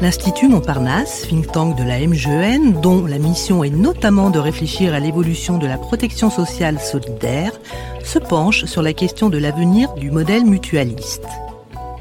L'Institut 0.00 0.46
Montparnasse, 0.46 1.26
think 1.26 1.50
tank 1.50 1.76
de 1.76 1.82
la 1.82 1.98
MGEN, 1.98 2.80
dont 2.80 3.04
la 3.04 3.18
mission 3.18 3.64
est 3.64 3.70
notamment 3.70 4.30
de 4.30 4.38
réfléchir 4.38 4.94
à 4.94 5.00
l'évolution 5.00 5.58
de 5.58 5.66
la 5.66 5.76
protection 5.76 6.30
sociale 6.30 6.78
solidaire, 6.78 7.50
se 8.04 8.20
penche 8.20 8.64
sur 8.66 8.80
la 8.80 8.92
question 8.92 9.28
de 9.28 9.38
l'avenir 9.38 9.92
du 9.94 10.12
modèle 10.12 10.44
mutualiste. 10.44 11.26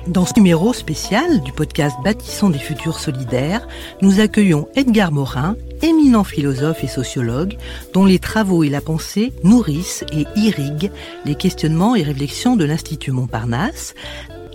Dans 0.05 0.27
ce 0.27 0.36
numéro 0.38 0.73
spécial 0.73 1.41
du 1.41 1.52
podcast 1.52 1.98
Bâtissons 2.04 2.52
des 2.52 2.59
futurs 2.59 2.99
solidaires, 2.99 3.68
nous 4.04 4.20
accueillons 4.20 4.68
Edgar 4.76 5.12
Morin, 5.12 5.55
éminent 5.82 6.23
philosophe 6.23 6.84
et 6.84 6.88
sociologue, 6.88 7.57
dont 7.93 8.05
les 8.05 8.20
travaux 8.20 8.63
et 8.63 8.70
la 8.70 8.79
pensée 8.79 9.34
nourrissent 9.43 10.05
et 10.13 10.27
irriguent 10.35 10.91
les 11.26 11.35
questionnements 11.35 11.95
et 11.95 12.04
réflexions 12.04 12.55
de 12.55 12.63
l'Institut 12.63 13.12
Montparnasse, 13.12 13.95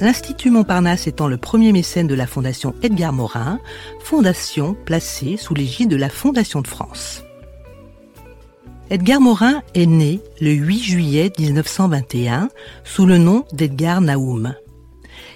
l'Institut 0.02 0.50
Montparnasse 0.50 1.06
étant 1.06 1.28
le 1.28 1.36
premier 1.36 1.70
mécène 1.70 2.08
de 2.08 2.16
la 2.16 2.26
Fondation 2.26 2.74
Edgar 2.82 3.12
Morin, 3.12 3.60
fondation 4.00 4.74
placée 4.84 5.36
sous 5.36 5.54
l'égide 5.54 5.90
de 5.90 5.96
la 5.96 6.08
Fondation 6.08 6.60
de 6.60 6.66
France. 6.66 7.22
Edgar 8.90 9.20
Morin 9.20 9.62
est 9.74 9.86
né 9.86 10.20
le 10.40 10.50
8 10.50 10.82
juillet 10.82 11.32
1921 11.38 12.48
sous 12.82 13.06
le 13.06 13.16
nom 13.16 13.44
d'Edgar 13.52 14.00
Naoum. 14.00 14.56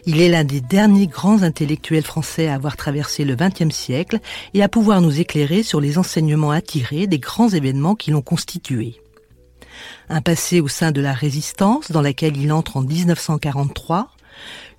Il 0.05 0.21
est 0.21 0.29
l'un 0.29 0.43
des 0.43 0.60
derniers 0.60 1.07
grands 1.07 1.43
intellectuels 1.43 2.02
français 2.02 2.48
à 2.48 2.55
avoir 2.55 2.77
traversé 2.77 3.24
le 3.24 3.37
XXe 3.37 3.73
siècle 3.73 4.19
et 4.52 4.65
à 4.65 4.69
pouvoir 4.69 5.01
nous 5.01 5.21
éclairer 5.21 5.62
sur 5.62 5.80
les 5.80 5.96
enseignements 5.96 6.51
attirés 6.51 7.07
des 7.07 7.21
grands 7.21 7.51
événements 7.51 7.95
qui 7.95 8.10
l'ont 8.10 8.21
constitué. 8.21 9.01
Un 10.09 10.23
passé 10.23 10.60
au 10.60 10.66
sein 10.66 10.91
de 10.91 11.01
la 11.01 11.13
résistance 11.13 11.93
dans 11.93 12.02
laquelle 12.02 12.37
il 12.37 12.52
entre 12.52 12.79
en 12.79 12.82
1943, 12.82 14.16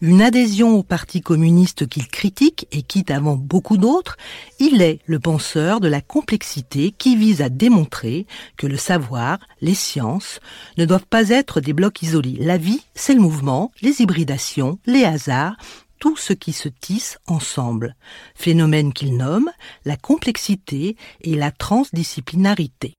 une 0.02 0.22
adhésion 0.22 0.76
au 0.78 0.84
Parti 0.84 1.22
communiste 1.22 1.88
qu'il 1.88 2.08
critique 2.08 2.68
et 2.72 2.82
quitte 2.82 3.12
avant 3.12 3.36
beaucoup 3.36 3.78
d'autres, 3.78 4.18
il 4.60 4.82
est 4.82 5.00
le 5.06 5.20
penseur 5.20 5.80
de 5.80 5.88
la 5.88 6.02
complexité 6.02 6.92
qui 6.92 7.16
vise 7.16 7.42
à 7.42 7.50
démontrer 7.50 8.28
que 8.58 8.68
le 8.68 8.78
savoir, 8.78 9.40
les 9.62 9.74
sciences, 9.74 10.40
ne 10.78 10.86
doivent 10.86 11.08
pas 11.10 11.30
être 11.30 11.62
des 11.62 11.74
blocs 11.74 12.02
isolés. 12.02 12.38
La 12.40 12.58
vie, 12.58 12.82
c'est 12.94 13.16
le 13.16 13.22
mouvement, 13.22 13.72
les 13.82 14.02
hybridations, 14.02 14.80
les 14.86 15.04
hasards, 15.04 15.58
tout 16.00 16.16
ce 16.16 16.34
qui 16.34 16.54
se 16.54 16.70
tisse 16.70 17.18
ensemble, 17.28 17.96
phénomène 18.36 18.94
qu'il 18.94 19.18
nomme 19.18 19.50
la 19.86 19.98
complexité 19.98 20.96
et 21.22 21.36
la 21.36 21.52
transdisciplinarité. 21.52 22.94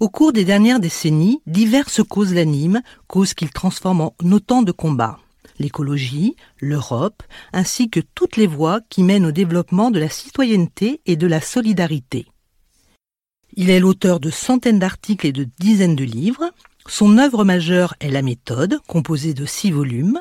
Au 0.00 0.08
cours 0.08 0.32
des 0.32 0.44
dernières 0.44 0.80
décennies, 0.80 1.40
diverses 1.46 2.02
causes 2.02 2.34
l'animent, 2.34 2.82
causes 3.06 3.32
qu'il 3.32 3.50
transforme 3.50 4.00
en 4.00 4.14
autant 4.32 4.62
de 4.62 4.72
combats 4.72 5.18
l'écologie, 5.58 6.36
l'Europe, 6.58 7.22
ainsi 7.52 7.90
que 7.90 8.00
toutes 8.14 8.36
les 8.36 8.46
voies 8.46 8.80
qui 8.88 9.02
mènent 9.02 9.26
au 9.26 9.32
développement 9.32 9.90
de 9.90 9.98
la 9.98 10.08
citoyenneté 10.08 11.00
et 11.06 11.16
de 11.16 11.26
la 11.26 11.40
solidarité. 11.40 12.26
Il 13.56 13.70
est 13.70 13.80
l'auteur 13.80 14.18
de 14.18 14.30
centaines 14.30 14.80
d'articles 14.80 15.26
et 15.26 15.32
de 15.32 15.46
dizaines 15.60 15.96
de 15.96 16.04
livres. 16.04 16.50
Son 16.86 17.18
œuvre 17.18 17.44
majeure 17.44 17.94
est 18.00 18.10
La 18.10 18.22
méthode, 18.22 18.80
composée 18.88 19.32
de 19.32 19.46
six 19.46 19.70
volumes. 19.70 20.20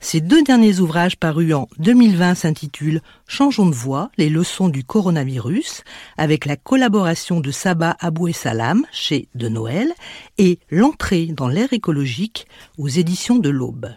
Ses 0.00 0.20
deux 0.20 0.44
derniers 0.44 0.78
ouvrages 0.78 1.16
parus 1.16 1.54
en 1.54 1.66
2020 1.78 2.36
s'intitulent 2.36 3.02
Changeons 3.26 3.66
de 3.66 3.74
voie, 3.74 4.10
les 4.16 4.28
leçons 4.28 4.68
du 4.68 4.84
coronavirus, 4.84 5.82
avec 6.16 6.44
la 6.44 6.56
collaboration 6.56 7.40
de 7.40 7.50
Saba 7.50 7.96
Abou 7.98 8.32
Salam 8.32 8.84
chez 8.92 9.28
De 9.34 9.48
Noël, 9.48 9.92
et 10.36 10.60
L'entrée 10.70 11.26
dans 11.26 11.48
l'ère 11.48 11.72
écologique 11.72 12.46
aux 12.76 12.88
éditions 12.88 13.38
de 13.38 13.48
l'Aube. 13.48 13.88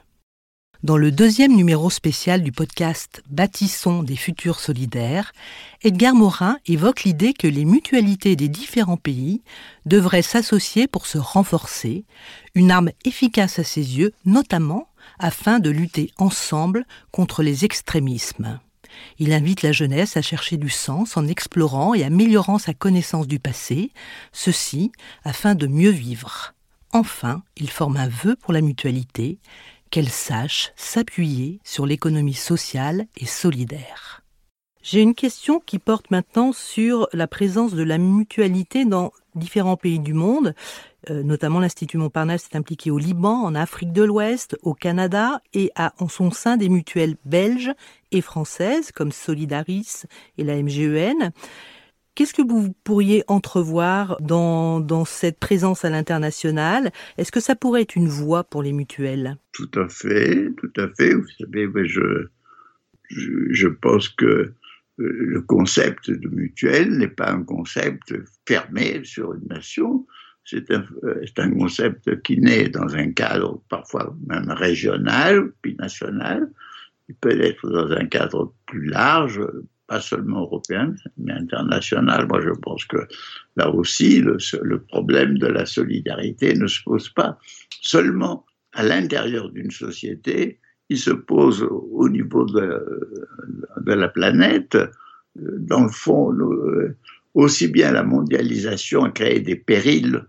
Dans 0.83 0.97
le 0.97 1.11
deuxième 1.11 1.55
numéro 1.55 1.91
spécial 1.91 2.41
du 2.41 2.51
podcast 2.51 3.21
Bâtissons 3.29 4.01
des 4.01 4.15
futurs 4.15 4.59
solidaires, 4.59 5.31
Edgar 5.83 6.15
Morin 6.15 6.57
évoque 6.65 7.03
l'idée 7.03 7.33
que 7.33 7.45
les 7.45 7.65
mutualités 7.65 8.35
des 8.35 8.47
différents 8.47 8.97
pays 8.97 9.43
devraient 9.85 10.23
s'associer 10.23 10.87
pour 10.87 11.05
se 11.05 11.19
renforcer, 11.19 12.03
une 12.55 12.71
arme 12.71 12.89
efficace 13.05 13.59
à 13.59 13.63
ses 13.63 13.95
yeux, 13.99 14.11
notamment 14.25 14.87
afin 15.19 15.59
de 15.59 15.69
lutter 15.69 16.09
ensemble 16.17 16.87
contre 17.11 17.43
les 17.43 17.63
extrémismes. 17.63 18.59
Il 19.19 19.33
invite 19.33 19.61
la 19.61 19.73
jeunesse 19.73 20.17
à 20.17 20.23
chercher 20.23 20.57
du 20.57 20.69
sens 20.69 21.15
en 21.15 21.27
explorant 21.27 21.93
et 21.93 22.03
améliorant 22.03 22.57
sa 22.57 22.73
connaissance 22.73 23.27
du 23.27 23.37
passé, 23.37 23.91
ceci 24.33 24.91
afin 25.23 25.53
de 25.53 25.67
mieux 25.67 25.91
vivre. 25.91 26.55
Enfin, 26.91 27.43
il 27.55 27.69
forme 27.69 27.97
un 27.97 28.09
vœu 28.09 28.35
pour 28.35 28.51
la 28.51 28.61
mutualité, 28.61 29.37
qu'elle 29.91 30.09
sache 30.09 30.71
s'appuyer 30.75 31.59
sur 31.63 31.85
l'économie 31.85 32.33
sociale 32.33 33.05
et 33.17 33.25
solidaire. 33.25 34.23
J'ai 34.81 35.01
une 35.01 35.13
question 35.13 35.59
qui 35.59 35.77
porte 35.77 36.09
maintenant 36.09 36.53
sur 36.53 37.07
la 37.13 37.27
présence 37.27 37.73
de 37.73 37.83
la 37.83 37.99
mutualité 37.99 38.83
dans 38.83 39.11
différents 39.35 39.77
pays 39.77 39.99
du 39.99 40.13
monde. 40.15 40.55
Euh, 41.09 41.21
notamment 41.21 41.59
l'Institut 41.59 41.97
Montparnasse 41.97 42.47
est 42.51 42.55
impliqué 42.55 42.89
au 42.89 42.97
Liban, 42.97 43.43
en 43.43 43.53
Afrique 43.53 43.93
de 43.93 44.01
l'Ouest, 44.01 44.57
au 44.63 44.73
Canada 44.73 45.41
et 45.53 45.71
a 45.75 45.93
en 45.99 46.07
son 46.07 46.31
sein 46.31 46.57
des 46.57 46.69
mutuelles 46.69 47.15
belges 47.25 47.73
et 48.11 48.21
françaises 48.21 48.91
comme 48.91 49.11
Solidaris 49.11 50.03
et 50.39 50.43
la 50.43 50.61
MGEN. 50.61 51.31
Qu'est-ce 52.13 52.33
que 52.33 52.41
vous 52.41 52.73
pourriez 52.83 53.23
entrevoir 53.27 54.17
dans, 54.19 55.05
cette 55.05 55.39
présence 55.39 55.85
à 55.85 55.89
l'international? 55.89 56.91
Est-ce 57.17 57.31
que 57.31 57.39
ça 57.39 57.55
pourrait 57.55 57.83
être 57.83 57.95
une 57.95 58.09
voie 58.09 58.43
pour 58.43 58.63
les 58.63 58.73
mutuelles? 58.73 59.37
Tout 59.53 59.71
à 59.75 59.87
fait, 59.87 60.51
tout 60.57 60.73
à 60.75 60.89
fait. 60.89 61.13
Vous 61.13 61.27
savez, 61.39 61.69
je, 63.09 63.67
pense 63.67 64.09
que 64.09 64.25
euh, 64.25 64.53
le 64.97 65.41
concept 65.41 66.11
de 66.11 66.27
mutuelle 66.27 66.97
n'est 66.97 67.07
pas 67.07 67.31
un 67.31 67.43
concept 67.43 68.13
fermé 68.45 69.01
sur 69.05 69.33
une 69.33 69.47
nation. 69.47 70.05
C'est 70.43 70.69
un, 70.69 70.83
euh, 71.03 71.23
un, 71.37 71.51
concept 71.51 72.21
qui 72.23 72.39
naît 72.41 72.67
dans 72.67 72.93
un 72.93 73.11
cadre 73.13 73.61
parfois 73.69 74.13
même 74.27 74.51
régional, 74.51 75.53
puis 75.61 75.75
national. 75.75 76.51
Il 77.07 77.15
peut 77.15 77.39
être 77.41 77.69
dans 77.69 77.91
un 77.91 78.05
cadre 78.05 78.53
plus 78.65 78.85
large, 78.85 79.39
pas 79.91 79.99
seulement 79.99 80.43
européenne, 80.43 80.95
mais 81.17 81.33
internationale. 81.33 82.25
Moi, 82.29 82.39
je 82.41 82.55
pense 82.61 82.85
que 82.85 83.01
là 83.57 83.69
aussi, 83.69 84.21
le, 84.21 84.77
problème 84.93 85.37
de 85.37 85.47
la 85.47 85.65
solidarité 85.65 86.53
ne 86.53 86.67
se 86.67 86.81
pose 86.81 87.09
pas 87.09 87.37
seulement 87.81 88.45
à 88.71 88.83
l'intérieur 88.83 89.51
d'une 89.51 89.69
société, 89.69 90.59
il 90.87 90.97
se 90.97 91.11
pose 91.11 91.67
au 91.69 92.07
niveau 92.07 92.45
de, 92.45 92.65
la 93.85 94.07
planète. 94.07 94.77
Dans 95.35 95.83
le 95.83 95.89
fond, 95.89 96.31
aussi 97.33 97.67
bien 97.67 97.91
la 97.91 98.03
mondialisation 98.03 99.03
a 99.03 99.09
créé 99.09 99.41
des 99.41 99.57
périls, 99.57 100.21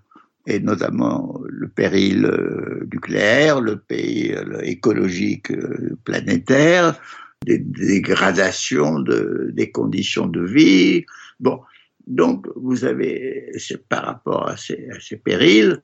et 0.48 0.58
notamment 0.58 1.40
le 1.48 1.68
péril 1.68 2.24
euh, 2.24 2.88
nucléaire, 2.92 3.60
le 3.60 3.76
péril 3.76 4.58
écologique 4.64 5.52
euh, 5.52 5.96
planétaire, 6.02 6.98
des 7.44 7.58
dégradations 7.58 9.00
de, 9.00 9.50
des 9.52 9.70
conditions 9.70 10.26
de 10.26 10.44
vie. 10.44 11.04
Bon, 11.40 11.60
donc 12.06 12.46
vous 12.56 12.84
avez, 12.84 13.52
par 13.88 14.04
rapport 14.04 14.48
à 14.48 14.56
ces, 14.56 14.88
périls, 15.24 15.82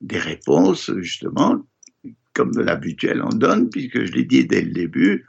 des 0.00 0.18
réponses 0.18 0.90
justement, 0.98 1.66
comme 2.34 2.52
de 2.52 2.62
l'habituel 2.62 3.22
on 3.22 3.34
donne, 3.34 3.70
puisque 3.70 4.04
je 4.04 4.12
l'ai 4.12 4.24
dit 4.24 4.46
dès 4.46 4.62
le 4.62 4.72
début, 4.72 5.26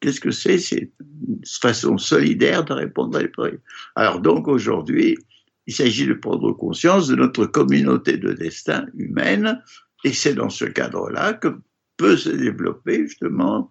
qu'est-ce 0.00 0.20
que 0.20 0.30
c'est? 0.30 0.58
C'est 0.58 0.92
une 1.00 1.40
façon 1.60 1.98
solidaire 1.98 2.64
de 2.64 2.72
répondre 2.72 3.18
à 3.18 3.22
les 3.22 3.28
périls. 3.28 3.60
Alors 3.96 4.20
donc 4.20 4.48
aujourd'hui, 4.48 5.18
il 5.66 5.74
s'agit 5.74 6.06
de 6.06 6.14
prendre 6.14 6.52
conscience 6.52 7.08
de 7.08 7.16
notre 7.16 7.46
communauté 7.46 8.16
de 8.16 8.32
destin 8.32 8.86
humaine, 8.96 9.62
et 10.04 10.12
c'est 10.12 10.34
dans 10.34 10.50
ce 10.50 10.66
cadre-là 10.66 11.32
que 11.32 11.48
peut 11.96 12.16
se 12.16 12.30
développer 12.30 13.06
justement 13.06 13.70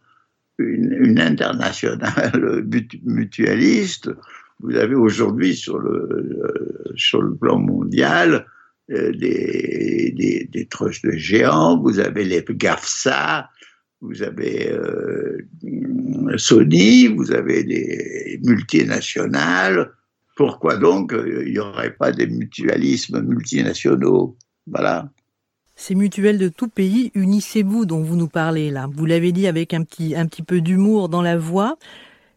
une, 0.59 1.19
internationale 1.19 2.65
mutualiste. 3.03 4.09
Vous 4.59 4.75
avez 4.75 4.95
aujourd'hui 4.95 5.55
sur 5.55 5.77
le, 5.79 5.91
euh, 5.91 6.93
sur 6.95 7.21
le 7.21 7.35
plan 7.35 7.59
mondial 7.59 8.45
euh, 8.91 9.11
des, 9.11 10.13
des, 10.15 10.47
des 10.51 10.65
trusts 10.67 11.05
de 11.05 11.11
géants, 11.11 11.79
vous 11.79 11.99
avez 11.99 12.23
les 12.23 12.43
GAFSA, 12.47 13.49
vous 14.01 14.21
avez 14.21 14.71
euh, 14.71 15.37
Sony, 16.37 17.07
vous 17.07 17.31
avez 17.31 17.63
des 17.63 18.39
multinationales. 18.43 19.91
Pourquoi 20.35 20.77
donc 20.77 21.13
il 21.13 21.51
n'y 21.51 21.59
aurait 21.59 21.93
pas 21.93 22.11
des 22.11 22.27
mutualismes 22.27 23.21
multinationaux? 23.21 24.35
Voilà. 24.67 25.09
Ces 25.75 25.95
mutuelles 25.95 26.37
de 26.37 26.49
tout 26.49 26.67
pays, 26.67 27.11
unissez-vous 27.15 27.85
dont 27.85 28.01
vous 28.01 28.15
nous 28.15 28.27
parlez 28.27 28.69
là. 28.69 28.87
Vous 28.91 29.05
l'avez 29.05 29.31
dit 29.31 29.47
avec 29.47 29.73
un 29.73 29.83
petit, 29.83 30.15
un 30.15 30.27
petit 30.27 30.43
peu 30.43 30.61
d'humour 30.61 31.09
dans 31.09 31.21
la 31.21 31.37
voix. 31.37 31.77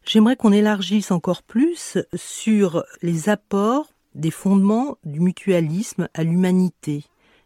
J'aimerais 0.04 0.36
qu'on 0.36 0.52
élargisse 0.52 1.10
encore 1.10 1.42
plus 1.42 1.98
sur 2.14 2.84
les 3.02 3.28
apports 3.28 3.92
des 4.14 4.30
fondements 4.30 4.96
du 5.04 5.20
mutualisme 5.20 6.08
à 6.14 6.24
l'humanité. 6.24 7.04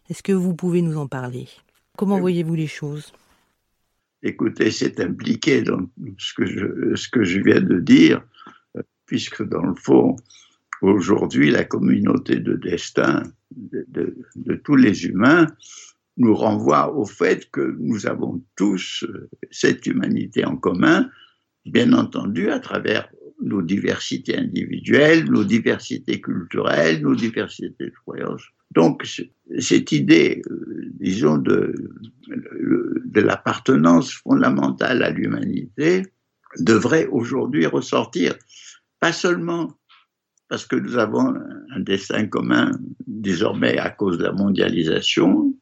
Est-ce 0.09 0.23
que 0.23 0.31
vous 0.31 0.55
pouvez 0.55 0.81
nous 0.81 0.97
en 0.97 1.07
parler? 1.07 1.47
Comment 1.97 2.19
voyez-vous 2.19 2.55
les 2.55 2.67
choses? 2.67 3.11
Écoutez, 4.23 4.71
c'est 4.71 4.99
impliqué 4.99 5.61
dans 5.61 5.81
ce 6.17 6.33
que 6.33 6.45
je, 6.45 6.95
ce 6.95 7.09
que 7.09 7.23
je 7.23 7.39
viens 7.39 7.61
de 7.61 7.79
dire. 7.79 8.21
puisque 9.11 9.43
dans 9.43 9.63
le 9.63 9.75
fond, 9.75 10.15
aujourd'hui, 10.81 11.51
la 11.51 11.63
communauté 11.63 12.37
de 12.37 12.55
destin 12.55 13.23
de, 13.55 14.55
tous 14.63 14.75
les 14.75 15.05
humains 15.05 15.47
nous 16.17 16.35
renvoie 16.35 16.93
au 16.93 17.05
fait 17.05 17.49
que 17.51 17.75
nous 17.79 18.05
avons 18.05 18.43
tous 18.55 19.03
euh, 19.03 19.29
cette 19.49 19.85
humanité 19.87 20.45
en 20.45 20.57
commun, 20.57 21.09
bien 21.65 21.93
entendu 21.93 22.49
à 22.49 22.59
travers 22.59 23.09
nos 23.41 23.61
diversités 23.61 24.37
individuelles, 24.37 25.25
nos 25.25 25.43
diversités 25.43 26.21
culturelles, 26.21 27.01
nos 27.01 27.15
diversités 27.15 27.85
de 27.85 27.93
croyances. 28.05 28.43
Donc, 28.71 29.05
cette 29.57 29.91
idée, 29.91 30.41
euh, 30.49 30.91
disons, 30.93 31.37
de, 31.37 31.73
de 32.27 33.21
l'appartenance 33.21 34.13
fondamentale 34.13 35.03
à 35.03 35.09
l'humanité 35.09 36.03
devrait 36.59 37.07
aujourd'hui 37.07 37.65
ressortir, 37.65 38.35
pas 38.99 39.13
seulement 39.13 39.73
parce 40.51 40.65
que 40.65 40.75
nous 40.75 40.97
avons 40.97 41.33
un 41.73 41.79
destin 41.79 42.27
commun 42.27 42.71
désormais 43.07 43.77
à 43.77 43.89
cause 43.89 44.17
de 44.17 44.23
la 44.23 44.33
mondialisation, 44.33 45.55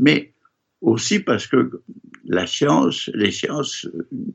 mais 0.00 0.34
aussi 0.80 1.20
parce 1.20 1.46
que 1.46 1.70
la 2.24 2.44
science, 2.44 3.08
les 3.14 3.30
sciences 3.30 3.86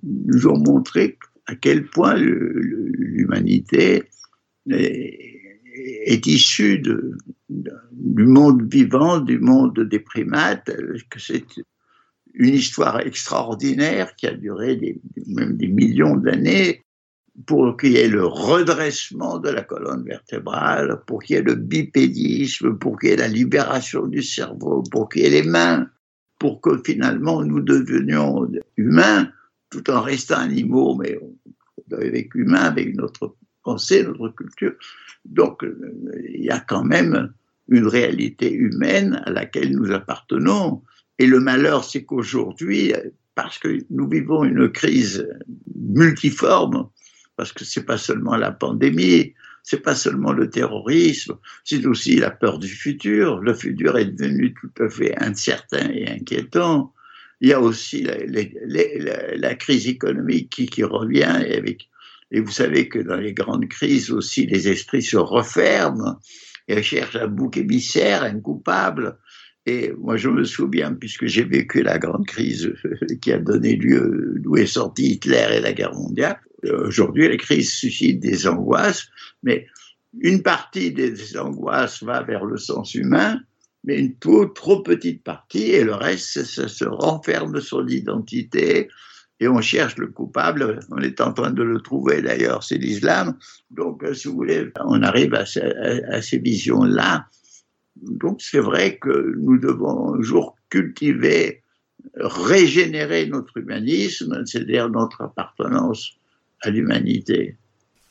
nous 0.05 0.47
ont 0.47 0.57
montré 0.57 1.19
à 1.47 1.55
quel 1.55 1.85
point 1.85 2.15
l'humanité 2.15 4.03
est, 4.71 6.25
issue 6.25 6.79
du 6.79 8.23
monde 8.23 8.73
vivant, 8.73 9.19
du 9.19 9.37
monde 9.37 9.81
des 9.81 9.99
primates, 9.99 10.71
que 11.09 11.19
c'est 11.19 11.43
une 12.35 12.53
histoire 12.53 13.01
extraordinaire 13.01 14.15
qui 14.15 14.27
a 14.27 14.33
duré 14.33 14.97
même 15.27 15.57
des 15.57 15.67
millions 15.67 16.15
d'années 16.15 16.85
pour 17.45 17.77
qu'il 17.77 17.93
y 17.93 17.97
ait 17.97 18.07
le 18.07 18.25
redressement 18.25 19.39
de 19.39 19.49
la 19.49 19.63
colonne 19.63 20.03
vertébrale, 20.03 21.01
pour 21.07 21.23
qu'il 21.23 21.35
y 21.35 21.39
ait 21.39 21.43
le 21.43 21.55
bipédisme, 21.55 22.77
pour 22.77 22.99
qu'il 22.99 23.09
y 23.09 23.13
ait 23.13 23.17
la 23.17 23.27
libération 23.27 24.07
du 24.07 24.21
cerveau, 24.21 24.83
pour 24.91 25.09
qu'il 25.09 25.21
y 25.21 25.25
ait 25.25 25.29
les 25.29 25.43
mains, 25.43 25.87
pour 26.37 26.61
que 26.61 26.81
finalement 26.83 27.43
nous 27.43 27.61
devenions 27.61 28.49
humains 28.77 29.29
tout 29.69 29.89
en 29.89 30.01
restant 30.01 30.39
animaux, 30.39 30.95
mais 30.95 31.19
avec 31.91 32.33
humains, 32.35 32.63
avec 32.63 32.95
notre 32.95 33.35
pensée, 33.63 34.03
notre 34.03 34.29
culture. 34.29 34.73
Donc 35.25 35.63
il 36.23 36.43
y 36.43 36.49
a 36.49 36.59
quand 36.59 36.83
même 36.83 37.31
une 37.67 37.87
réalité 37.87 38.51
humaine 38.51 39.21
à 39.25 39.31
laquelle 39.31 39.71
nous 39.71 39.91
appartenons. 39.91 40.81
Et 41.19 41.27
le 41.27 41.39
malheur, 41.39 41.83
c'est 41.83 42.03
qu'aujourd'hui, 42.03 42.93
parce 43.35 43.59
que 43.59 43.79
nous 43.89 44.09
vivons 44.09 44.43
une 44.43 44.69
crise 44.69 45.27
multiforme, 45.75 46.89
parce 47.39 47.53
que 47.53 47.63
c'est 47.63 47.85
pas 47.85 47.97
seulement 47.97 48.35
la 48.35 48.51
pandémie, 48.51 49.33
c'est 49.63 49.81
pas 49.81 49.95
seulement 49.95 50.33
le 50.33 50.49
terrorisme, 50.49 51.37
c'est 51.63 51.85
aussi 51.85 52.17
la 52.17 52.31
peur 52.31 52.59
du 52.59 52.67
futur. 52.67 53.39
Le 53.39 53.53
futur 53.53 53.97
est 53.97 54.07
devenu 54.07 54.53
tout 54.53 54.83
à 54.83 54.89
fait 54.89 55.17
incertain 55.23 55.89
et 55.89 56.05
inquiétant. 56.09 56.93
Il 57.39 57.47
y 57.47 57.53
a 57.53 57.61
aussi 57.61 58.03
la, 58.03 59.55
crise 59.55 59.87
économique 59.87 60.49
qui, 60.69 60.83
revient 60.83 61.23
avec, 61.23 61.87
et 62.29 62.41
vous 62.41 62.51
savez 62.51 62.89
que 62.89 62.99
dans 62.99 63.15
les 63.15 63.33
grandes 63.33 63.69
crises 63.69 64.11
aussi, 64.11 64.45
les 64.45 64.67
esprits 64.67 65.01
se 65.01 65.15
referment 65.15 66.19
et 66.67 66.83
cherchent 66.83 67.15
un 67.15 67.27
bouc 67.27 67.55
émissaire, 67.55 68.23
un 68.23 68.41
coupable. 68.41 69.17
Et 69.65 69.93
moi, 69.97 70.17
je 70.17 70.27
me 70.27 70.43
souviens, 70.43 70.93
puisque 70.93 71.27
j'ai 71.27 71.45
vécu 71.45 71.83
la 71.83 71.99
grande 71.99 72.27
crise 72.27 72.73
qui 73.21 73.31
a 73.31 73.37
donné 73.37 73.77
lieu, 73.77 74.33
d'où 74.39 74.57
est 74.57 74.65
sorti 74.65 75.13
Hitler 75.13 75.47
et 75.53 75.61
la 75.61 75.71
guerre 75.71 75.93
mondiale, 75.93 76.37
Aujourd'hui, 76.63 77.27
les 77.27 77.37
crises 77.37 77.71
suscitent 77.71 78.19
des 78.19 78.47
angoisses, 78.47 79.07
mais 79.43 79.67
une 80.19 80.41
partie 80.41 80.91
des 80.91 81.37
angoisses 81.37 82.03
va 82.03 82.23
vers 82.23 82.45
le 82.45 82.57
sens 82.57 82.95
humain, 82.95 83.39
mais 83.83 83.97
une 83.97 84.17
trop, 84.17 84.81
petite 84.81 85.23
partie, 85.23 85.71
et 85.71 85.83
le 85.83 85.93
reste, 85.93 86.43
ça 86.43 86.67
se 86.67 86.85
renferme 86.85 87.61
sur 87.61 87.81
l'identité, 87.81 88.89
et 89.39 89.47
on 89.47 89.61
cherche 89.61 89.95
le 89.97 90.07
coupable, 90.07 90.79
on 90.91 90.97
est 90.97 91.21
en 91.21 91.31
train 91.31 91.51
de 91.51 91.63
le 91.63 91.79
trouver 91.79 92.21
d'ailleurs, 92.21 92.63
c'est 92.63 92.77
l'islam. 92.77 93.37
Donc, 93.71 94.03
si 94.13 94.27
vous 94.27 94.35
voulez, 94.35 94.69
on 94.83 95.01
arrive 95.01 95.33
à, 95.33 95.45
à 96.09 96.21
ces 96.21 96.39
visions-là. 96.39 97.25
Donc, 97.95 98.41
c'est 98.41 98.59
vrai 98.59 98.97
que 98.97 99.33
nous 99.37 99.57
devons 99.57 100.15
un 100.15 100.21
jour 100.21 100.57
cultiver, 100.69 101.63
régénérer 102.15 103.27
notre 103.27 103.57
humanisme, 103.57 104.43
c'est-à-dire 104.45 104.89
notre 104.89 105.21
appartenance 105.21 106.18
à 106.61 106.69
l'humanité. 106.69 107.57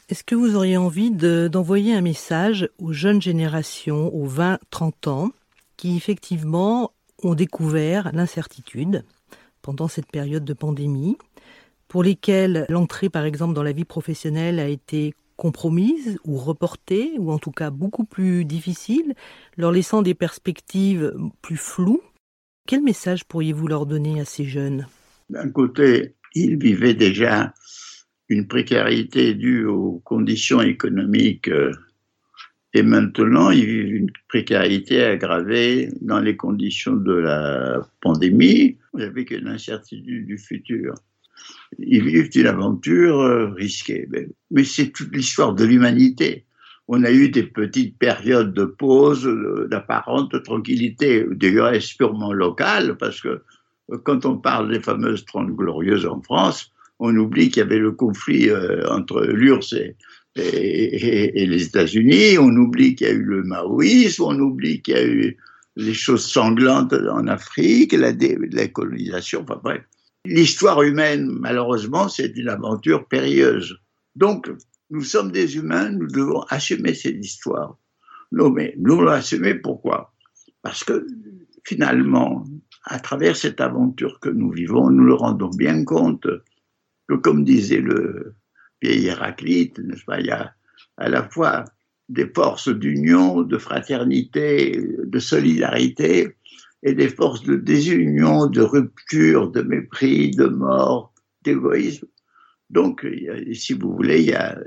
Est-ce 0.09 0.25
que 0.25 0.35
vous 0.35 0.57
auriez 0.57 0.77
envie 0.77 1.11
d'envoyer 1.11 1.95
un 1.95 2.01
message 2.01 2.69
aux 2.79 2.93
jeunes 2.93 3.21
générations, 3.21 4.15
aux 4.15 4.27
20-30 4.27 5.09
ans, 5.09 5.31
qui 5.77 5.97
effectivement 5.97 6.93
ont 7.23 7.35
découvert 7.35 8.11
l'incertitude 8.15 9.05
pendant 9.61 9.89
cette 9.89 10.11
période 10.11 10.45
de 10.45 10.55
pandémie, 10.55 11.19
pour 11.89 12.03
lesquels 12.03 12.65
l'entrée 12.69 13.11
par 13.11 13.25
exemple 13.25 13.55
dans 13.55 13.63
la 13.63 13.73
vie 13.73 13.85
professionnelle 13.85 14.61
a 14.61 14.69
été 14.69 15.15
compromise 15.37 16.19
ou 16.25 16.37
reportée, 16.37 17.13
ou 17.19 17.31
en 17.31 17.39
tout 17.39 17.53
cas 17.53 17.71
beaucoup 17.71 18.05
plus 18.05 18.45
difficile, 18.45 19.15
leur 19.57 19.73
laissant 19.73 20.03
des 20.03 20.15
perspectives 20.15 21.15
plus 21.43 21.57
floues? 21.57 22.03
Quel 22.67 22.83
message 22.83 23.25
pourriez-vous 23.25 23.67
leur 23.67 23.87
donner 23.87 24.21
à 24.21 24.25
ces 24.25 24.45
jeunes? 24.45 24.87
D'un 25.31 25.49
côté, 25.51 26.15
ils 26.35 26.59
vivaient 26.59 26.95
déjà 26.95 27.55
une 28.29 28.47
précarité 28.47 29.35
due 29.35 29.65
aux 29.65 30.01
conditions 30.05 30.61
économiques 30.61 31.49
euh, 31.49 31.73
et 32.75 32.83
maintenant 32.83 33.51
ils 33.51 33.65
vivent 33.65 33.95
une 33.95 34.11
précarité 34.29 35.03
aggravée 35.03 35.89
dans 36.03 36.21
les 36.21 36.37
conditions 36.37 36.97
de 36.97 37.15
la 37.15 37.81
pandémie 38.01 38.77
avec 38.99 39.31
une 39.31 39.49
incertitude 39.49 40.27
du 40.27 40.39
futur. 40.39 40.95
Ils 41.79 42.05
vivent 42.05 42.31
une 42.35 42.47
aventure 42.47 43.21
euh, 43.21 43.49
risquée. 43.55 44.07
Mais 44.51 44.65
c'est 44.65 44.91
toute 44.91 45.15
l'histoire 45.15 45.55
de 45.55 45.65
l'humanité. 45.65 46.45
On 46.89 47.05
a 47.05 47.11
eu 47.11 47.29
des 47.31 47.45
petites 47.45 47.99
périodes 47.99 48.53
de 48.53 48.65
pause, 48.65 49.29
d'apparente 49.71 50.43
tranquillité, 50.43 51.27
d'ailleurs 51.31 51.73
purement 51.97 52.33
locale, 52.33 52.97
parce 52.97 53.21
que 53.21 53.43
euh, 53.91 53.99
quand 54.05 54.27
on 54.27 54.37
parle 54.37 54.71
des 54.71 54.81
fameuses 54.81 55.25
Trente 55.25 55.55
Glorieuses 55.55 56.07
en 56.07 56.21
France, 56.21 56.73
on 56.99 57.15
oublie 57.17 57.51
qu'il 57.51 57.61
y 57.61 57.67
avait 57.67 57.79
le 57.79 57.93
conflit 57.93 58.51
euh, 58.51 58.89
entre 58.89 59.23
l'URSS 59.23 59.75
et, 60.37 61.47
les 61.47 61.65
États-Unis, 61.65 62.39
on 62.39 62.55
oublie 62.57 62.95
qu'il 62.95 63.07
y 63.07 63.11
a 63.11 63.13
eu 63.13 63.23
le 63.23 63.43
maoïsme, 63.43 64.23
on 64.25 64.39
oublie 64.39 64.83
qu'il 64.83 64.95
y 64.95 64.99
a 64.99 65.05
eu 65.05 65.37
les 65.77 65.95
choses 65.95 66.27
sanglantes 66.27 66.93
en 66.93 67.27
Afrique, 67.27 67.93
la, 67.93 68.13
la 68.13 68.69
colonisation, 68.69 69.43
enfin 69.43 69.61
bref. 69.63 69.83
L'histoire 70.25 70.83
humaine, 70.83 71.29
malheureusement, 71.41 72.09
c'est 72.09 72.37
une 72.37 72.49
aventure 72.49 73.07
périlleuse. 73.07 73.79
Donc, 74.17 74.51
nous 74.91 75.03
sommes 75.03 75.33
des 75.33 75.57
humains, 75.57 75.91
nous 75.91 76.09
devons 76.09 76.43
assumer 76.51 76.95
cette 76.95 77.25
histoire. 77.25 77.79
Non, 78.33 78.51
mais 78.51 78.75
nous 78.77 79.01
l'assumer 79.01 79.51
assumer 79.51 79.55
pourquoi? 79.55 80.13
Parce 80.63 80.85
que 80.85 81.07
finalement, 81.65 82.45
à 82.85 82.99
travers 82.99 83.37
cette 83.37 83.61
aventure 83.61 84.19
que 84.21 84.29
nous 84.29 84.51
vivons, 84.51 84.91
nous 84.91 85.05
nous 85.05 85.17
rendons 85.17 85.51
bien 85.51 85.85
compte 85.85 86.27
comme 87.17 87.45
disait 87.45 87.81
le 87.81 88.35
vieil 88.83 89.07
Héraclite, 89.07 89.81
il 89.81 90.27
y 90.27 90.31
a 90.31 90.53
à 90.97 91.09
la 91.09 91.29
fois 91.29 91.65
des 92.09 92.31
forces 92.35 92.69
d'union, 92.69 93.43
de 93.43 93.59
fraternité, 93.59 94.81
de 95.05 95.19
solidarité, 95.19 96.37
et 96.83 96.95
des 96.95 97.09
forces 97.09 97.43
de 97.43 97.57
désunion, 97.57 98.47
de 98.47 98.63
rupture, 98.63 99.51
de 99.51 99.63
mépris, 99.63 100.31
de 100.31 100.47
mort, 100.47 101.13
d'égoïsme. 101.43 102.07
Donc, 102.71 103.07
si 103.53 103.73
vous 103.73 103.95
voulez, 103.95 104.21
il 104.21 104.29
y 104.29 104.35
a, 104.35 104.59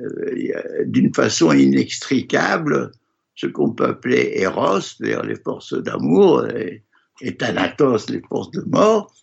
d'une 0.86 1.14
façon 1.14 1.52
inextricable 1.52 2.92
ce 3.36 3.48
qu'on 3.48 3.72
peut 3.72 3.86
appeler 3.86 4.34
Eros, 4.36 4.80
les 5.00 5.36
forces 5.36 5.74
d'amour, 5.74 6.48
et, 6.48 6.84
et 7.22 7.38
Thanatos, 7.38 8.10
les 8.10 8.22
forces 8.28 8.52
de 8.52 8.64
mort, 8.68 9.14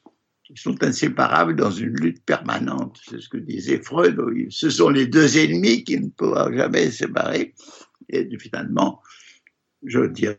qui 0.48 0.62
sont 0.62 0.82
inséparables 0.82 1.54
dans 1.54 1.70
une 1.70 1.94
lutte 1.94 2.24
permanente. 2.24 2.98
C'est 3.06 3.20
ce 3.20 3.28
que 3.28 3.36
disait 3.36 3.82
Freud. 3.82 4.18
Ce 4.48 4.70
sont 4.70 4.88
les 4.88 5.06
deux 5.06 5.36
ennemis 5.38 5.84
qui 5.84 6.00
ne 6.00 6.08
pourront 6.08 6.52
jamais 6.52 6.90
séparer. 6.90 7.54
Et 8.08 8.26
finalement, 8.38 9.02
je 9.84 10.06
dirais, 10.06 10.38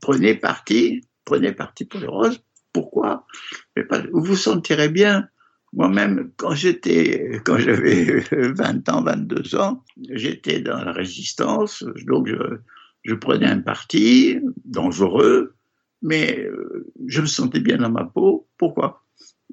prenez 0.00 0.34
parti, 0.36 1.00
prenez 1.24 1.52
parti 1.52 1.84
pour 1.84 2.00
les 2.00 2.06
roses. 2.06 2.44
Pourquoi? 2.72 3.26
Vous 4.12 4.22
vous 4.22 4.36
sentirez 4.36 4.88
bien. 4.88 5.28
Moi-même, 5.72 6.32
quand 6.36 6.54
j'étais, 6.54 7.40
quand 7.44 7.58
j'avais 7.58 8.20
20 8.32 8.88
ans, 8.88 9.02
22 9.02 9.56
ans, 9.56 9.84
j'étais 10.10 10.60
dans 10.60 10.82
la 10.84 10.92
résistance, 10.92 11.84
donc 12.06 12.28
je 13.02 13.14
prenais 13.14 13.46
un 13.46 13.60
parti 13.60 14.38
dangereux, 14.64 15.54
mais 16.02 16.40
euh, 16.40 16.92
je 17.06 17.20
me 17.20 17.26
sentais 17.26 17.60
bien 17.60 17.78
dans 17.78 17.90
ma 17.90 18.04
peau. 18.04 18.48
Pourquoi? 18.58 19.04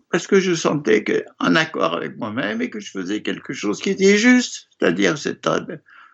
Parce 0.10 0.28
que 0.28 0.40
je 0.40 0.54
sentais 0.54 1.04
qu'en 1.04 1.56
accord 1.56 1.96
avec 1.96 2.18
moi-même 2.18 2.62
et 2.62 2.70
que 2.70 2.80
je 2.80 2.92
faisais 2.92 3.22
quelque 3.22 3.54
chose 3.54 3.82
qui 3.82 3.90
était 3.90 4.18
juste, 4.18 4.70
c'est-à-dire 4.80 5.16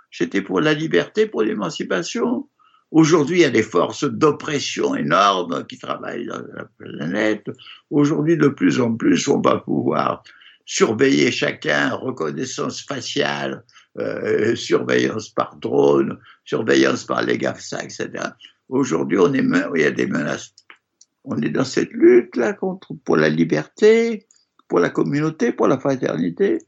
j'étais 0.10 0.42
pour 0.42 0.62
la 0.62 0.74
liberté, 0.74 1.28
pour 1.28 1.44
l'émancipation. 1.44 2.50
Aujourd'hui, 2.90 3.40
il 3.40 3.42
y 3.42 3.46
a 3.46 3.50
des 3.50 3.64
forces 3.64 4.04
d'oppression 4.04 4.96
énormes 4.96 5.66
qui 5.66 5.78
travaillent 5.78 6.28
dans 6.28 6.42
la 6.54 6.66
planète. 6.78 7.46
Aujourd'hui, 7.90 8.38
de 8.38 8.48
plus 8.48 8.80
en 8.80 8.96
plus, 8.96 9.28
on 9.28 9.42
va 9.42 9.60
pouvoir 9.60 10.24
surveiller 10.66 11.32
chacun, 11.32 11.90
reconnaissance 11.90 12.82
faciale, 12.82 13.64
euh, 14.00 14.56
surveillance 14.56 15.30
par 15.30 15.58
drone, 15.58 16.20
surveillance 16.46 17.04
par 17.06 17.22
les 17.22 17.38
GAFSA, 17.38 17.84
etc. 17.84 18.10
Aujourd'hui, 18.70 19.18
on 19.18 19.34
est, 19.34 19.44
il 19.76 19.82
y 19.82 19.86
a 19.86 19.92
des 19.92 20.08
menaces. 20.08 20.54
On 21.24 21.42
est 21.42 21.50
dans 21.50 21.66
cette 21.66 21.92
lutte-là 21.92 22.54
contre, 22.54 22.94
pour 23.06 23.18
la 23.18 23.30
liberté, 23.30 24.28
pour 24.68 24.80
la 24.80 24.90
communauté, 24.90 25.52
pour 25.52 25.68
la 25.68 25.80
fraternité. 25.80 26.60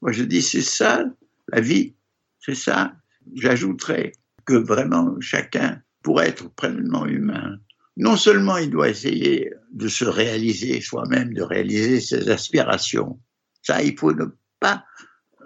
Moi, 0.00 0.12
je 0.12 0.24
dis, 0.24 0.42
c'est 0.42 0.62
ça, 0.62 1.04
la 1.48 1.60
vie. 1.60 1.94
C'est 2.40 2.54
ça. 2.54 2.94
J'ajouterais 3.34 4.12
que 4.44 4.54
vraiment 4.54 5.14
chacun, 5.20 5.80
pour 6.02 6.20
être 6.20 6.52
pleinement 6.54 7.06
humain, 7.06 7.58
non 7.96 8.16
seulement 8.16 8.56
il 8.56 8.70
doit 8.70 8.88
essayer 8.88 9.52
de 9.72 9.88
se 9.88 10.04
réaliser 10.04 10.80
soi-même, 10.80 11.32
de 11.32 11.42
réaliser 11.42 12.00
ses 12.00 12.28
aspirations. 12.28 13.20
Ça, 13.62 13.82
il 13.82 13.96
faut 13.96 14.12
ne 14.12 14.24
pas 14.58 14.84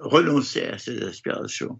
renoncer 0.00 0.64
à 0.64 0.78
ses 0.78 1.02
aspirations. 1.02 1.78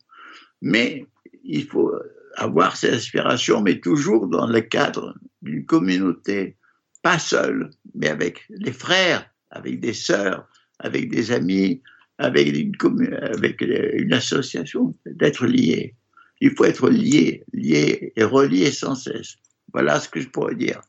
Mais 0.61 1.07
il 1.45 1.67
faut 1.67 1.93
avoir 2.37 2.77
ses 2.77 2.91
aspirations, 2.91 3.63
mais 3.63 3.81
toujours 3.81 4.29
dans 4.29 4.47
le 4.47 4.61
cadre 4.61 5.15
d'une 5.43 5.65
communauté, 5.65 6.57
pas 7.03 7.19
seul, 7.19 7.71
mais 7.95 8.09
avec 8.09 8.45
les 8.49 8.73
frères, 8.73 9.29
avec 9.51 9.81
des 9.81 9.95
sœurs, 9.95 10.49
avec 10.79 11.11
des 11.11 11.33
amis, 11.33 11.83
avec 12.19 12.49
une, 12.49 12.75
avec 13.23 13.61
une 13.61 14.13
association, 14.13 14.95
d'être 15.07 15.47
lié. 15.47 15.95
Il 16.41 16.51
faut 16.55 16.65
être 16.65 16.91
lié, 16.91 17.45
lié 17.53 18.13
et 18.15 18.25
relié 18.25 18.71
sans 18.71 18.95
cesse. 18.95 19.37
Voilà 19.73 20.01
ce 20.01 20.09
que 20.09 20.21
je 20.21 20.29
pourrais 20.29 20.55
dire. 20.55 20.81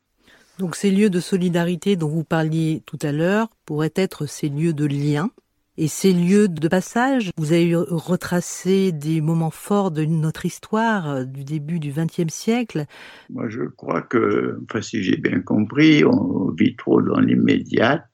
Donc 0.58 0.76
ces 0.76 0.90
lieux 0.90 1.10
de 1.10 1.20
solidarité 1.20 1.96
dont 1.96 2.08
vous 2.08 2.24
parliez 2.24 2.82
tout 2.84 2.98
à 3.02 3.12
l'heure 3.12 3.48
pourraient 3.64 3.92
être 3.94 4.26
ces 4.26 4.48
lieux 4.48 4.72
de 4.72 4.86
lien 4.86 5.30
et 5.80 5.86
ces 5.86 6.12
lieux 6.12 6.48
de 6.48 6.66
passage, 6.66 7.30
vous 7.36 7.52
avez 7.52 7.76
retracé 7.76 8.90
des 8.90 9.20
moments 9.20 9.52
forts 9.52 9.92
de 9.92 10.04
notre 10.04 10.44
histoire 10.44 11.08
euh, 11.08 11.24
du 11.24 11.44
début 11.44 11.78
du 11.78 11.92
XXe 11.92 12.34
siècle. 12.34 12.84
Moi, 13.30 13.48
je 13.48 13.62
crois 13.62 14.02
que, 14.02 14.58
enfin, 14.64 14.82
si 14.82 15.04
j'ai 15.04 15.16
bien 15.16 15.40
compris, 15.40 16.04
on 16.04 16.50
vit 16.50 16.74
trop 16.74 17.00
dans 17.00 17.20
l'immédiat. 17.20 18.04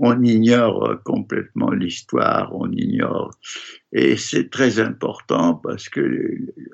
On 0.00 0.22
ignore 0.24 1.00
complètement 1.04 1.70
l'histoire, 1.70 2.52
on 2.54 2.70
ignore. 2.72 3.30
Et 3.92 4.16
c'est 4.16 4.50
très 4.50 4.80
important 4.80 5.54
parce 5.54 5.88
que 5.88 6.00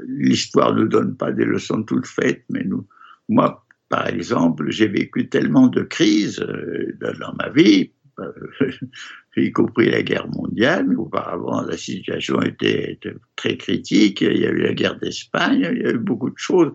l'histoire 0.06 0.74
ne 0.74 0.84
donne 0.84 1.16
pas 1.16 1.32
des 1.32 1.44
leçons 1.44 1.82
toutes 1.82 2.06
faites, 2.06 2.44
mais 2.48 2.64
nous, 2.64 2.86
moi, 3.28 3.66
par 3.90 4.08
exemple, 4.08 4.70
j'ai 4.70 4.88
vécu 4.88 5.28
tellement 5.28 5.68
de 5.68 5.82
crises 5.82 6.40
euh, 6.40 6.96
dans 7.00 7.34
ma 7.38 7.50
vie, 7.50 7.92
euh, 7.92 8.03
y 9.36 9.52
compris 9.52 9.90
la 9.90 10.02
guerre 10.02 10.28
mondiale, 10.28 10.86
mais 10.88 10.96
auparavant 10.96 11.62
la 11.62 11.76
situation 11.76 12.40
était, 12.42 12.98
très 13.36 13.56
critique, 13.56 14.20
il 14.20 14.38
y 14.38 14.46
a 14.46 14.50
eu 14.50 14.62
la 14.62 14.74
guerre 14.74 14.98
d'Espagne, 14.98 15.68
il 15.72 15.82
y 15.82 15.86
a 15.86 15.92
eu 15.92 15.98
beaucoup 15.98 16.30
de 16.30 16.38
choses, 16.38 16.72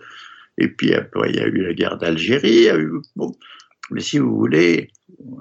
et 0.57 0.67
puis 0.67 0.93
après 0.93 1.29
il 1.29 1.35
y 1.37 1.39
a 1.39 1.47
eu 1.47 1.61
la 1.61 1.73
guerre 1.73 1.97
d'Algérie, 1.97 2.67
bon. 3.15 3.31
mais 3.91 4.01
si 4.01 4.19
vous 4.19 4.35
voulez, 4.35 4.89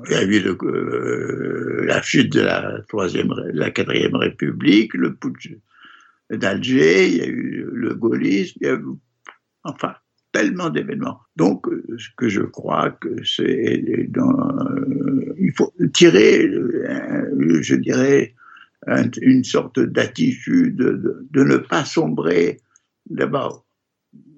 il 0.07 0.13
y 0.13 0.15
a 0.15 0.25
eu 0.25 0.45
euh, 0.47 1.85
la 1.87 2.03
chute 2.03 2.33
de 2.33 2.41
la 2.41 2.81
troisième, 2.89 3.33
la 3.53 3.71
quatrième 3.71 4.17
République, 4.17 4.95
le 4.95 5.15
putsch 5.15 5.51
d'Alger, 6.31 7.09
il 7.09 7.17
y 7.17 7.21
a 7.23 7.27
eu 7.27 7.69
le 7.73 7.95
gaullisme, 7.95 8.59
il 8.61 8.67
y 8.67 8.71
a 8.71 8.75
eu, 8.75 8.85
enfin, 9.65 9.95
tellement 10.33 10.71
d'événements. 10.71 11.21
Donc, 11.37 11.67
ce 11.97 12.09
que 12.17 12.29
je 12.29 12.43
crois 12.43 12.91
que 12.91 13.25
c'est 13.25 14.07
dans, 14.11 14.51
euh, 14.67 15.28
il 15.49 15.55
faut 15.55 15.73
tirer, 15.95 16.45
euh, 16.45 17.63
je 17.63 17.75
dirais, 17.75 18.35
une 19.21 19.45
sorte 19.45 19.81
d'attitude 19.81 20.77
de, 20.77 21.43
ne 21.43 21.57
pas 21.57 21.85
sombrer 21.85 22.61
d'abord. 23.09 23.65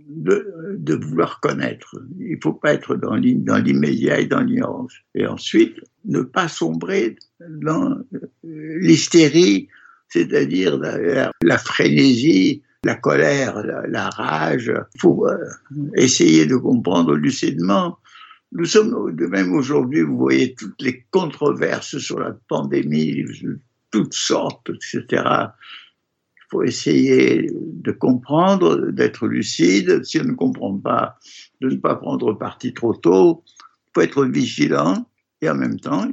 De, 0.08 0.94
vouloir 0.94 1.40
connaître. 1.40 1.96
Il 2.18 2.34
ne 2.34 2.40
faut 2.42 2.52
pas 2.52 2.72
être 2.74 2.96
dans 2.96 3.14
l'immédiat 3.14 4.18
et 4.18 4.26
dans 4.26 4.40
l'ignorance. 4.40 4.92
Et 5.14 5.24
ensuite, 5.26 5.76
ne 6.04 6.22
pas 6.22 6.48
sombrer 6.48 7.16
dans 7.40 7.92
euh, 8.14 8.78
l'hystérie, 8.80 9.68
c'est-à-dire 10.08 10.78
la, 10.78 11.32
la, 11.42 11.58
frénésie 11.58 12.62
la 12.84 12.94
colère, 12.94 13.62
la, 13.88 14.08
rage, 14.10 14.72
pour 14.98 15.28
euh, 15.28 15.36
essayer 15.94 16.46
de 16.46 16.56
comprendre 16.56 17.14
lucidement. 17.14 17.98
Nous 18.52 18.64
sommes 18.64 19.14
de 19.14 19.26
même 19.26 19.52
aujourd'hui, 19.54 20.02
vous 20.02 20.16
voyez 20.16 20.54
toutes 20.54 20.82
les 20.82 21.04
controverses 21.10 21.98
sur 21.98 22.18
la 22.18 22.32
pandémie, 22.48 23.24
toutes 23.90 24.14
sortes, 24.14 24.70
etc. 24.70 25.04
Il 25.12 26.42
faut 26.50 26.62
essayer 26.64 27.48
de 27.52 27.92
comprendre, 27.92 28.90
d'être 28.90 29.28
lucide. 29.28 30.04
Si 30.04 30.20
on 30.20 30.24
ne 30.24 30.32
comprend 30.32 30.76
pas, 30.76 31.16
de 31.60 31.68
ne 31.68 31.76
pas 31.76 31.94
prendre 31.94 32.32
parti 32.32 32.74
trop 32.74 32.94
tôt. 32.94 33.44
Il 33.48 33.90
faut 33.94 34.00
être 34.00 34.24
vigilant 34.24 35.06
et 35.40 35.48
en 35.48 35.54
même 35.54 35.78
temps, 35.78 36.08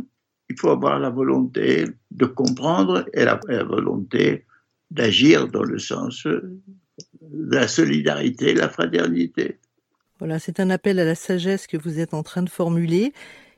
il 0.49 0.59
faut 0.59 0.69
avoir 0.69 0.99
la 0.99 1.09
volonté 1.09 1.85
de 2.11 2.25
comprendre 2.25 3.05
et 3.13 3.25
la 3.25 3.39
volonté 3.63 4.45
d'agir 4.91 5.47
dans 5.47 5.63
le 5.63 5.79
sens 5.79 6.25
de 6.25 7.55
la 7.55 7.67
solidarité, 7.67 8.53
la 8.53 8.69
fraternité. 8.69 9.59
Voilà, 10.19 10.39
c'est 10.39 10.59
un 10.59 10.69
appel 10.69 10.99
à 10.99 11.05
la 11.05 11.15
sagesse 11.15 11.67
que 11.67 11.77
vous 11.77 11.99
êtes 11.99 12.13
en 12.13 12.23
train 12.23 12.43
de 12.43 12.49
formuler. 12.49 13.13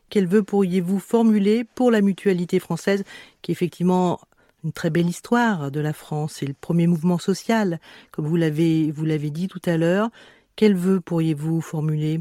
Quel 0.10 0.28
vœu 0.28 0.44
pourriez-vous 0.44 1.00
formuler 1.00 1.64
pour 1.76 1.92
la 1.92 2.02
mutualité 2.02 2.60
française, 2.60 3.04
qui 3.42 3.52
est 3.52 3.54
effectivement 3.54 4.20
une 4.64 4.74
très 4.74 4.90
belle 4.90 5.08
histoire 5.08 5.72
de 5.72 5.80
la 5.80 5.94
France? 5.94 6.38
C'est 6.40 6.48
le 6.48 6.56
premier 6.60 6.88
mouvement 6.88 7.18
social, 7.20 7.80
comme 8.12 8.26
vous 8.26 8.36
l'avez 8.36 8.92
vous 8.92 9.06
l'avez 9.06 9.30
dit 9.30 9.48
tout 9.48 9.62
à 9.66 9.78
l'heure. 9.78 10.10
Quel 10.56 10.76
vœu 10.76 11.00
pourriez-vous 11.00 11.62
formuler 11.62 12.20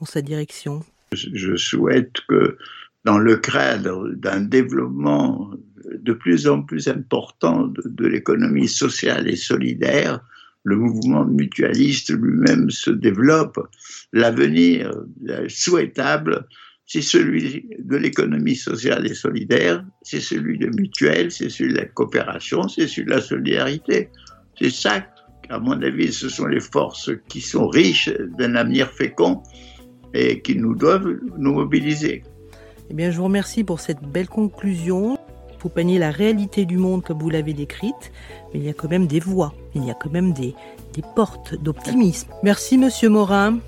en 0.00 0.04
sa 0.04 0.22
direction? 0.22 0.82
Je 1.12 1.56
souhaite 1.56 2.20
que 2.28 2.58
dans 3.04 3.18
le 3.18 3.36
cadre 3.36 4.10
d'un 4.10 4.40
développement 4.40 5.52
de 5.92 6.12
plus 6.12 6.48
en 6.48 6.62
plus 6.62 6.88
important 6.88 7.68
de, 7.68 8.06
l'économie 8.06 8.68
sociale 8.68 9.28
et 9.28 9.36
solidaire, 9.36 10.20
le 10.66 10.76
mouvement 10.76 11.24
mutualiste 11.24 12.12
lui-même 12.12 12.70
se 12.70 12.90
développe. 12.90 13.58
L'avenir 14.12 14.92
souhaitable, 15.46 16.46
c'est 16.86 17.02
celui 17.02 17.68
de 17.78 17.96
l'économie 17.96 18.56
sociale 18.56 19.06
et 19.06 19.14
solidaire, 19.14 19.84
c'est 20.02 20.20
celui 20.20 20.58
de 20.58 20.66
mutuelle, 20.76 21.30
c'est 21.30 21.50
celui 21.50 21.72
de 21.72 21.78
la 21.78 21.84
coopération, 21.84 22.66
c'est 22.66 22.88
celui 22.88 23.06
de 23.06 23.10
la 23.10 23.20
solidarité. 23.20 24.10
C'est 24.58 24.70
ça, 24.70 25.06
à 25.50 25.60
mon 25.60 25.80
avis, 25.82 26.12
ce 26.12 26.28
sont 26.28 26.46
les 26.46 26.60
forces 26.60 27.12
qui 27.28 27.40
sont 27.40 27.68
riches 27.68 28.10
d'un 28.36 28.56
avenir 28.56 28.90
fécond 28.90 29.44
et 30.14 30.42
qui 30.42 30.56
nous 30.56 30.74
doivent 30.74 31.14
nous 31.38 31.52
mobiliser. 31.52 32.24
Eh 32.90 32.94
bien, 32.94 33.12
je 33.12 33.18
vous 33.18 33.24
remercie 33.24 33.62
pour 33.62 33.78
cette 33.78 34.02
belle 34.02 34.28
conclusion. 34.28 35.16
Vous 35.60 35.68
peignez 35.68 35.98
la 35.98 36.10
réalité 36.10 36.64
du 36.64 36.76
monde 36.76 37.02
comme 37.02 37.18
vous 37.18 37.30
l'avez 37.30 37.52
décrite, 37.52 38.12
mais 38.52 38.60
il 38.60 38.64
y 38.64 38.68
a 38.68 38.74
quand 38.74 38.90
même 38.90 39.06
des 39.06 39.20
voies, 39.20 39.52
il 39.74 39.84
y 39.84 39.90
a 39.90 39.94
quand 39.94 40.12
même 40.12 40.32
des, 40.32 40.54
des 40.94 41.02
portes 41.14 41.54
d'optimisme. 41.54 42.28
Merci, 42.42 42.78
monsieur 42.78 43.08
Morin. 43.08 43.58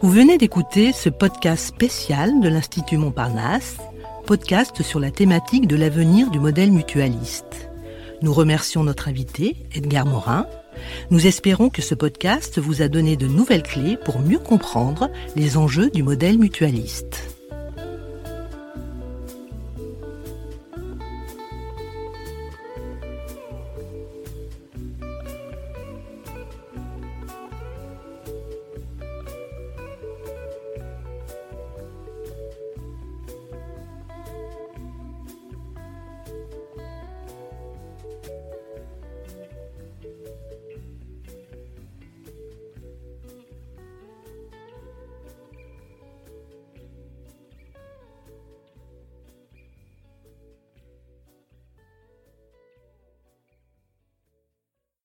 Vous 0.00 0.10
venez 0.10 0.38
d'écouter 0.38 0.92
ce 0.92 1.08
podcast 1.08 1.66
spécial 1.66 2.40
de 2.40 2.48
l'Institut 2.48 2.98
Montparnasse, 2.98 3.78
podcast 4.26 4.82
sur 4.82 5.00
la 5.00 5.10
thématique 5.10 5.66
de 5.66 5.76
l'avenir 5.76 6.30
du 6.30 6.38
modèle 6.38 6.72
mutualiste. 6.72 7.70
Nous 8.20 8.32
remercions 8.32 8.84
notre 8.84 9.08
invité, 9.08 9.56
Edgar 9.74 10.06
Morin. 10.06 10.46
Nous 11.10 11.26
espérons 11.26 11.70
que 11.70 11.82
ce 11.82 11.94
podcast 11.94 12.58
vous 12.58 12.82
a 12.82 12.88
donné 12.88 13.16
de 13.16 13.26
nouvelles 13.26 13.62
clés 13.62 13.96
pour 14.04 14.18
mieux 14.18 14.38
comprendre 14.38 15.10
les 15.36 15.56
enjeux 15.56 15.90
du 15.90 16.02
modèle 16.02 16.38
mutualiste. 16.38 17.33